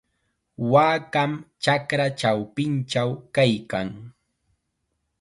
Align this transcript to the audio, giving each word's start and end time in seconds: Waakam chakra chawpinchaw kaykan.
Waakam 0.71 1.31
chakra 1.63 2.07
chawpinchaw 2.21 3.09
kaykan. 3.35 3.87